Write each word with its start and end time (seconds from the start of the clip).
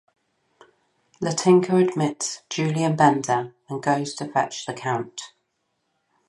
Lotinka 1.21 1.75
admits 1.79 2.41
Julie 2.49 2.83
and 2.85 2.97
Benda, 2.97 3.53
and 3.69 3.83
goes 3.83 4.15
to 4.15 4.27
fetch 4.27 4.65
the 4.65 4.73
Count. 4.73 5.21